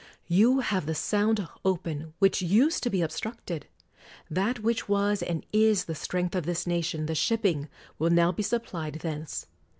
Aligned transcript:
You 0.25 0.61
have 0.61 0.87
the 0.87 0.95
Sound 0.95 1.47
open; 1.63 2.15
which 2.17 2.41
used 2.41 2.81
to 2.81 2.89
be 2.89 3.03
ob 3.03 3.11
structed. 3.11 3.65
That 4.31 4.61
which 4.61 4.89
was 4.89 5.21
and 5.21 5.45
is 5.53 5.85
the 5.85 5.93
strength 5.93 6.33
of 6.33 6.47
this 6.47 6.65
nation, 6.65 7.05
the 7.05 7.13
shipping, 7.13 7.69
will 7.99 8.09
now 8.09 8.31
be 8.31 8.41
sup 8.41 8.65
plied 8.65 8.95
thence. 9.03 9.45